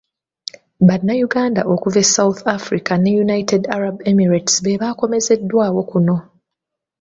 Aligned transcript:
Bannayuganda 0.87 1.61
okuva 1.73 1.97
e 2.05 2.07
South 2.15 2.39
Africa 2.57 2.91
ne 2.97 3.11
United 3.25 3.61
Arab 3.75 3.95
Emirates 4.11 4.55
bebaakomezeddwawo 4.65 5.81
kuno. 5.91 6.17